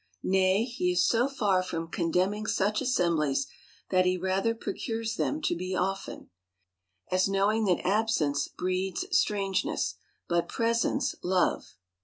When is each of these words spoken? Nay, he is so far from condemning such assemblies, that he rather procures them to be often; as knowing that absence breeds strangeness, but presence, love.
Nay, 0.23 0.63
he 0.63 0.93
is 0.93 1.07
so 1.07 1.27
far 1.27 1.61
from 1.61 1.87
condemning 1.87 2.47
such 2.47 2.81
assemblies, 2.81 3.45
that 3.91 4.03
he 4.03 4.17
rather 4.17 4.55
procures 4.55 5.15
them 5.15 5.43
to 5.43 5.55
be 5.55 5.75
often; 5.75 6.31
as 7.11 7.29
knowing 7.29 7.65
that 7.65 7.85
absence 7.85 8.47
breeds 8.47 9.05
strangeness, 9.15 9.97
but 10.27 10.49
presence, 10.49 11.13
love. 11.21 11.75